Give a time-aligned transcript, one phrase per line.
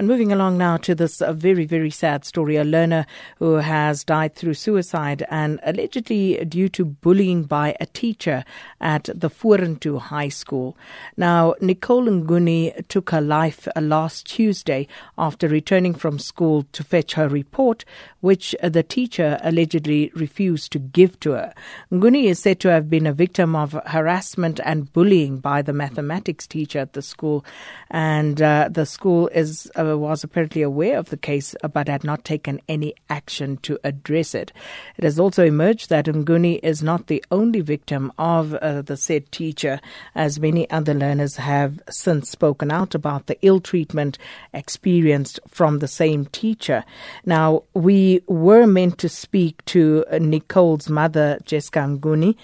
[0.00, 3.04] And moving along now to this uh, very, very sad story a learner
[3.38, 8.42] who has died through suicide and allegedly due to bullying by a teacher
[8.80, 10.74] at the Vorentoe High School.
[11.18, 17.12] Now, Nicole Nguni took her life uh, last Tuesday after returning from school to fetch
[17.12, 17.84] her report,
[18.20, 21.52] which uh, the teacher allegedly refused to give to her.
[21.92, 26.46] Nguni is said to have been a victim of harassment and bullying by the mathematics
[26.46, 27.44] teacher at the school,
[27.90, 29.70] and uh, the school is.
[29.76, 34.34] Uh, was apparently aware of the case but had not taken any action to address
[34.34, 34.52] it.
[34.96, 39.30] It has also emerged that Nguni is not the only victim of uh, the said
[39.32, 39.80] teacher,
[40.14, 44.18] as many other learners have since spoken out about the ill treatment
[44.52, 46.84] experienced from the same teacher.
[47.24, 52.36] Now, we were meant to speak to Nicole's mother, Jessica Nguni.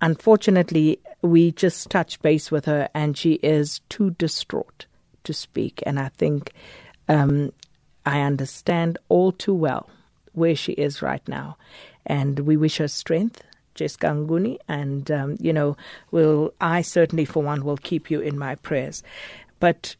[0.00, 4.86] Unfortunately, we just touched base with her and she is too distraught
[5.24, 5.82] to speak.
[5.86, 6.52] And I think
[7.08, 7.52] um,
[8.04, 9.88] I understand all too well
[10.32, 11.56] where she is right now.
[12.04, 13.42] And we wish her strength,
[13.74, 14.58] Nguni.
[14.68, 15.76] And, um, you know,
[16.10, 19.02] will I certainly, for one, will keep you in my prayers.
[19.58, 19.96] But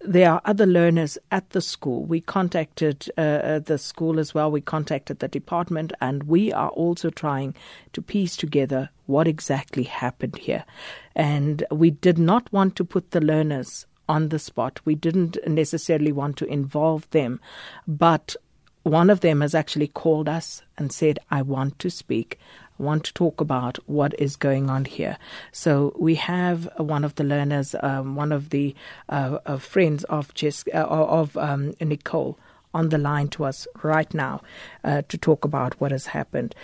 [0.00, 2.04] there are other learners at the school.
[2.04, 4.50] We contacted uh, uh, the school as well.
[4.50, 7.54] We contacted the department, and we are also trying
[7.94, 10.64] to piece together what exactly happened here.
[11.14, 14.80] And we did not want to put the learners on the spot.
[14.84, 17.40] We didn't necessarily want to involve them,
[17.86, 18.36] but
[18.84, 22.38] one of them has actually called us and said, I want to speak.
[22.78, 25.16] I want to talk about what is going on here.
[25.52, 28.74] So we have one of the learners, um, one of the
[29.08, 32.38] uh, uh, friends of Jess, uh, of um, Nicole,
[32.74, 34.42] on the line to us right now
[34.82, 36.54] uh, to talk about what has happened.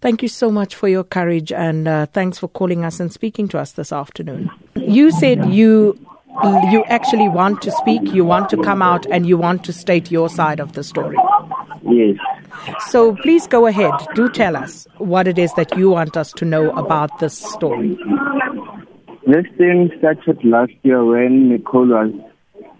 [0.00, 3.48] Thank you so much for your courage and uh, thanks for calling us and speaking
[3.48, 4.50] to us this afternoon.
[4.74, 5.98] You said you
[6.70, 10.10] you actually want to speak, you want to come out, and you want to state
[10.10, 11.16] your side of the story.
[11.82, 12.16] Yes.
[12.88, 13.92] So please go ahead.
[14.14, 17.98] Do tell us what it is that you want us to know about this story.
[19.26, 22.12] This thing started last year when Nicole was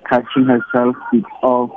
[0.09, 0.97] catching herself
[1.43, 1.71] of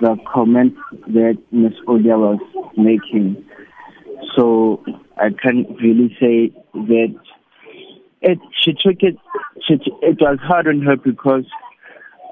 [0.00, 0.78] the comments
[1.08, 2.38] that Miss Odia was
[2.76, 3.44] making.
[4.36, 4.84] So
[5.16, 7.14] I can't really say that
[8.22, 9.16] it she took it
[9.78, 11.44] she, it was hard on her because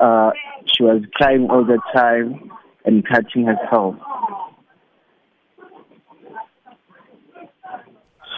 [0.00, 0.30] uh
[0.66, 2.50] she was crying all the time
[2.84, 3.96] and catching herself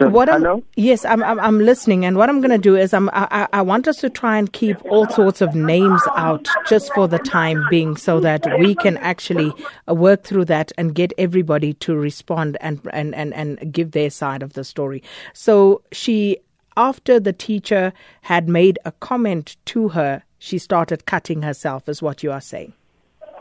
[0.01, 2.91] So, what I'm, yes, I'm, I'm, I'm listening, and what I'm going to do is
[2.91, 6.91] I'm I, I want us to try and keep all sorts of names out just
[6.95, 9.53] for the time being, so that we can actually
[9.87, 14.41] work through that and get everybody to respond and and and and give their side
[14.41, 15.03] of the story.
[15.33, 16.39] So she
[16.77, 22.23] after the teacher had made a comment to her, she started cutting herself, is what
[22.23, 22.73] you are saying.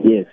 [0.02, 0.26] Yes.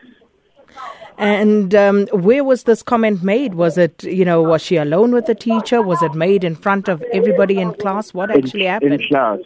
[1.18, 3.56] And um, where was this comment made?
[3.56, 5.81] Was it, you know, was she alone with the teacher?
[5.81, 8.13] Was it made in front of everybody in class?
[8.13, 8.94] What actually in, happened?
[9.02, 9.40] In class.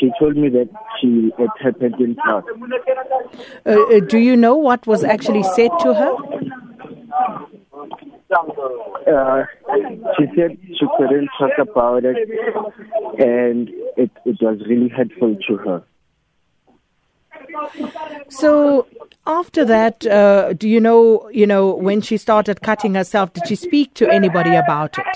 [0.00, 0.68] She told me that
[1.00, 2.44] she it happened in class.
[3.66, 6.16] Uh, uh, do you know what was actually said to her?
[9.08, 9.44] Uh,
[10.18, 12.16] she said she couldn't talk about it,
[13.18, 15.82] and it, it was really hurtful to her.
[18.28, 18.86] So
[19.26, 23.54] after that, uh, do you know, you know, when she started cutting herself, did she
[23.54, 25.06] speak to anybody about it?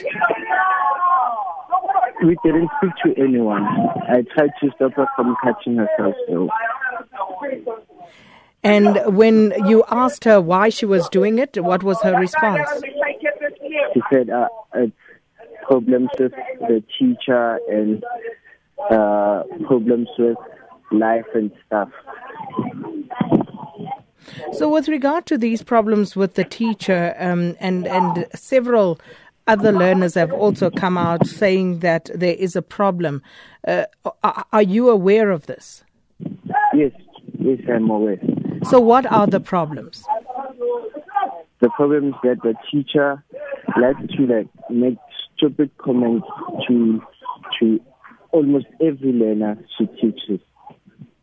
[2.25, 3.65] We didn't speak to anyone.
[3.65, 6.15] I tried to stop her from cutting herself.
[6.29, 6.49] So.
[8.63, 12.69] And when you asked her why she was doing it, what was her response?
[13.95, 14.93] She said uh, it's
[15.63, 18.05] problems with the teacher and
[18.91, 20.37] uh, problems with
[20.91, 21.89] life and stuff.
[24.53, 29.01] So, with regard to these problems with the teacher, um, and and several
[29.47, 33.23] other learners have also come out saying that there is a problem.
[33.67, 33.85] Uh,
[34.53, 35.83] are you aware of this?
[36.73, 36.93] Yes,
[37.39, 38.19] yes, I'm aware.
[38.65, 40.05] So, what are the problems?
[41.61, 43.23] The problems that the teacher
[43.81, 44.99] likes to like make
[45.37, 46.27] stupid comments
[46.69, 47.03] to
[47.59, 47.81] to
[48.33, 50.41] almost every learner she teaches.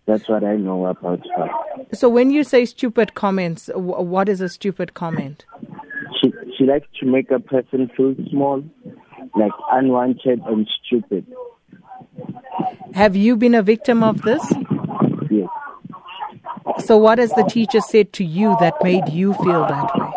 [0.06, 1.50] That's what I know about her.
[1.94, 5.46] So, when you say stupid comments, what is a stupid comment?
[6.20, 8.64] She she likes to make a person feel small,
[9.36, 11.26] like unwanted and stupid.
[12.94, 14.42] Have you been a victim of this?
[15.30, 15.48] Yes.
[16.86, 20.09] So, what has the teacher said to you that made you feel that way?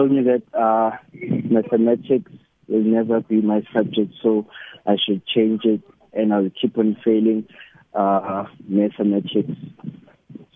[0.00, 2.32] Told me that uh, mathematics
[2.68, 4.46] will never be my subject, so
[4.86, 5.82] I should change it
[6.14, 7.46] and I'll keep on failing
[7.92, 9.52] uh, mathematics.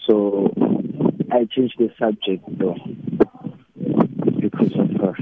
[0.08, 0.50] So
[1.30, 2.76] I changed the subject though
[4.40, 5.14] because of her.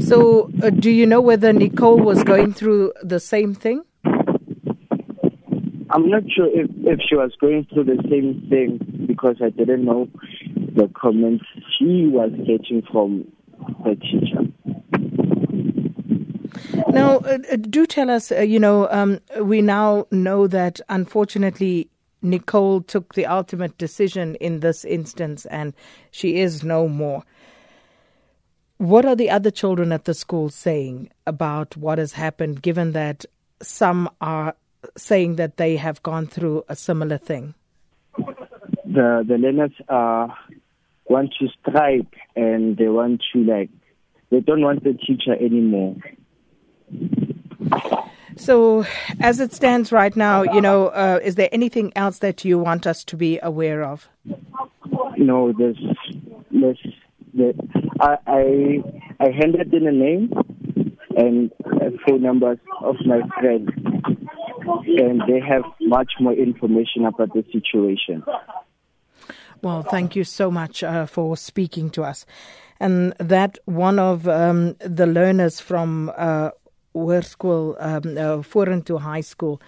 [0.00, 3.82] So, uh, do you know whether Nicole was going through the same thing?
[5.90, 9.84] I'm not sure if, if she was going through the same thing because I didn't
[9.84, 10.08] know
[10.76, 11.44] the comments
[11.78, 13.26] she was getting from
[13.84, 14.46] her teacher.
[16.88, 21.88] Now, uh, uh, do tell us, uh, you know, um, we now know that unfortunately
[22.22, 25.74] Nicole took the ultimate decision in this instance and
[26.10, 27.22] she is no more.
[28.78, 33.24] What are the other children at the school saying about what has happened, given that
[33.62, 34.54] some are
[34.96, 37.54] saying that they have gone through a similar thing?
[38.18, 40.28] The the learners uh,
[41.08, 43.70] want to strike and they want to like
[44.30, 45.96] they don't want the teacher anymore.
[48.36, 48.84] So,
[49.20, 52.86] as it stands right now, you know, uh, is there anything else that you want
[52.86, 54.08] us to be aware of?
[55.16, 55.78] No, there's,
[56.50, 56.78] there's,
[57.32, 57.52] there,
[58.00, 58.82] I, I,
[59.20, 60.32] I handed in a name
[61.16, 61.50] and
[62.06, 63.70] phone numbers of my friends,
[64.86, 68.22] and they have much more information about the situation.
[69.62, 72.26] Well, thank you so much uh, for speaking to us.
[72.78, 76.50] And that one of um, the learners from uh,
[76.94, 79.60] Hoërskool um, uh, High School